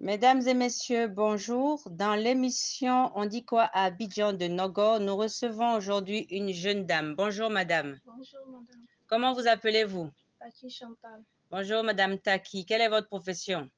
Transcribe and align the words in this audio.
Mesdames 0.00 0.40
et 0.48 0.54
messieurs, 0.54 1.08
bonjour. 1.08 1.82
Dans 1.90 2.14
l'émission 2.14 3.12
On 3.14 3.26
dit 3.26 3.44
quoi 3.44 3.64
à 3.64 3.84
Abidjan 3.84 4.32
de 4.32 4.46
Nogo, 4.46 4.98
nous 4.98 5.14
recevons 5.16 5.74
aujourd'hui 5.74 6.26
une 6.30 6.52
jeune 6.52 6.86
dame. 6.86 7.14
Bonjour 7.16 7.50
madame. 7.50 7.98
Bonjour 8.06 8.46
madame, 8.46 8.86
Comment 9.06 9.34
vous 9.34 9.46
appelez-vous? 9.46 10.10
Taki 10.38 10.70
Chantal. 10.70 11.22
Bonjour 11.50 11.82
madame 11.82 12.18
Taki. 12.18 12.64
Quelle 12.64 12.80
est 12.80 12.88
votre 12.88 13.08
profession? 13.08 13.68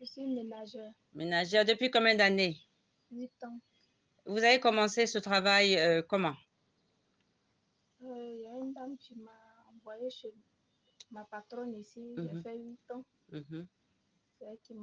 Je 0.00 0.04
suis 0.06 0.26
ménagère, 0.26 0.92
Ménagère 1.14 1.64
depuis 1.64 1.90
combien 1.90 2.14
d'années? 2.14 2.56
8 3.10 3.32
ans. 3.44 3.58
Vous 4.26 4.38
avez 4.38 4.60
commencé 4.60 5.06
ce 5.06 5.18
travail 5.18 5.76
euh, 5.78 6.02
comment? 6.02 6.34
Euh, 8.02 8.34
Il 8.34 8.42
y 8.42 8.46
a 8.46 8.58
une 8.58 8.72
dame 8.74 8.96
qui 8.98 9.14
m'a 9.16 9.30
envoyé 9.74 10.10
chez 10.10 10.32
ma 11.10 11.24
patronne 11.24 11.74
ici. 11.76 12.14
J'ai 12.16 12.22
Mhm. 12.24 12.42
fait 12.42 12.56
8 12.58 12.90
ans. 12.92 13.04
Mhm. 13.32 13.66
C'est 14.38 14.44
elle 14.46 14.58
qui 14.62 14.74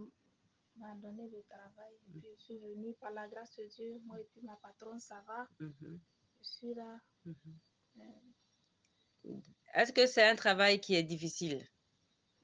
m'a 0.77 0.95
donné 0.95 1.29
le 1.29 1.43
travail. 1.43 1.93
Et 2.07 2.19
puis 2.19 2.29
je 2.37 2.43
suis 2.43 2.57
venue 2.57 2.93
par 2.95 3.11
la 3.11 3.27
grâce 3.27 3.55
de 3.55 3.65
Dieu. 3.65 3.99
Moi 4.05 4.19
et 4.19 4.25
puis 4.25 4.41
ma 4.41 4.55
patronne, 4.57 4.99
ça 4.99 5.23
va. 5.27 5.47
Mhm. 5.59 5.99
Je 6.39 6.43
suis 6.47 6.73
là. 6.73 6.99
Mhm. 7.25 7.59
Euh, 9.25 9.39
Est-ce 9.73 9.91
que 9.91 10.05
c'est 10.05 10.27
un 10.27 10.35
travail 10.35 10.79
qui 10.79 10.95
est 10.95 11.03
difficile? 11.03 11.67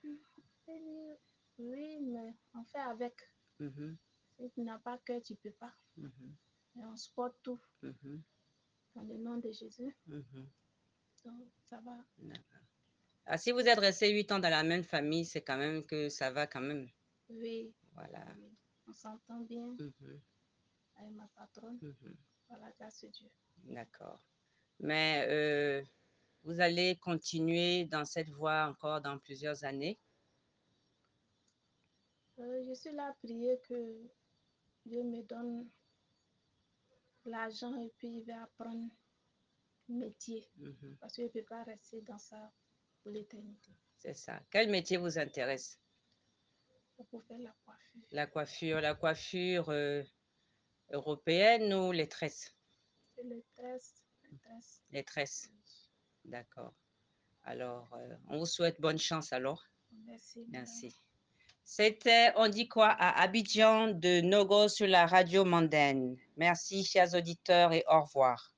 Et 0.03 1.17
oui, 1.57 1.99
mais 2.01 2.35
on 2.53 2.63
fait 2.65 2.79
avec. 2.79 3.13
Mhm. 3.59 3.97
Si 4.37 4.51
tu 4.51 4.61
n'as 4.61 4.79
pas 4.79 4.97
cœur, 4.99 5.21
tu 5.21 5.33
ne 5.33 5.37
peux 5.37 5.51
pas. 5.51 5.73
Mhm. 5.97 6.35
Et 6.77 6.85
on 6.85 6.97
supporte 6.97 7.37
tout 7.43 7.61
dans 7.81 9.03
le 9.03 9.17
nom 9.17 9.37
de 9.37 9.51
Jésus. 9.51 9.95
Donc 10.07 11.47
ça 11.69 11.79
va. 11.81 11.97
Ah, 13.25 13.37
si 13.37 13.51
vous 13.51 13.61
êtes 13.61 13.79
resté 13.79 14.11
huit 14.11 14.31
ans 14.31 14.39
dans 14.39 14.49
la 14.49 14.63
même 14.63 14.83
famille, 14.83 15.25
c'est 15.25 15.41
quand 15.41 15.57
même 15.57 15.85
que 15.85 16.09
ça 16.09 16.31
va 16.31 16.47
quand 16.47 16.61
même. 16.61 16.89
Oui, 17.29 17.73
Voilà. 17.93 18.25
oui. 18.37 18.51
on 18.87 18.93
s'entend 18.93 19.41
bien 19.41 19.67
Mhm. 19.79 20.21
avec 20.95 21.11
ma 21.13 21.27
patronne 21.35 21.79
Mhm. 21.81 22.15
par 22.47 22.59
la 22.59 22.71
grâce 22.71 23.01
de 23.01 23.07
Dieu. 23.09 23.29
D'accord. 23.63 24.19
Mais 24.79 25.25
euh, 25.29 25.83
vous 26.43 26.59
allez 26.59 26.97
continuer 26.97 27.85
dans 27.85 28.05
cette 28.05 28.29
voie 28.29 28.67
encore 28.67 29.01
dans 29.01 29.17
plusieurs 29.19 29.63
années? 29.63 29.99
Euh, 32.39 32.63
je 32.67 32.73
suis 32.73 32.91
là 32.91 33.07
à 33.09 33.13
prier 33.13 33.59
que 33.67 34.09
Dieu 34.85 35.03
me 35.03 35.21
donne 35.23 35.69
l'argent 37.25 37.79
et 37.79 37.91
puis 37.97 38.17
il 38.17 38.23
va 38.25 38.43
apprendre 38.43 38.89
métier 39.87 40.49
Mhm. 40.55 40.97
parce 40.99 41.15
que 41.15 41.21
je 41.23 41.27
ne 41.27 41.31
peux 41.31 41.43
pas 41.43 41.63
rester 41.63 42.01
dans 42.01 42.17
ça 42.17 42.51
pour 43.01 43.11
l'éternité. 43.11 43.71
C'est 43.97 44.15
ça. 44.15 44.41
Quel 44.49 44.69
métier 44.69 44.97
vous 44.97 45.17
intéresse? 45.17 45.79
Pour 47.09 47.23
faire 47.23 47.39
la 47.39 47.53
coiffure. 47.65 48.01
La 48.11 48.27
coiffure, 48.27 48.81
la 48.81 48.95
coiffure 48.95 49.69
euh, 49.69 50.03
européenne 50.91 51.73
ou 51.73 51.91
les 51.91 52.07
tresses? 52.07 52.55
Et 53.17 53.23
le 53.23 53.43
tresse, 53.55 54.03
le 54.23 54.37
tresse. 54.37 54.81
Les 54.91 55.03
tresses. 55.03 55.49
oui. 55.51 55.59
D'accord. 56.25 56.73
Alors, 57.43 57.93
euh, 57.93 58.15
on 58.29 58.39
vous 58.39 58.45
souhaite 58.45 58.79
bonne 58.79 58.99
chance 58.99 59.33
alors. 59.33 59.65
Merci. 60.05 60.45
Merci. 60.49 60.97
C'était 61.65 62.31
On 62.35 62.49
dit 62.49 62.67
quoi 62.67 62.89
à 62.89 63.21
Abidjan 63.21 63.87
de 63.87 64.21
Nogo 64.21 64.67
sur 64.67 64.87
la 64.87 65.05
radio 65.05 65.45
mondaine. 65.45 66.17
Merci, 66.37 66.83
chers 66.83 67.13
auditeurs, 67.13 67.73
et 67.73 67.83
au 67.89 68.01
revoir. 68.01 68.52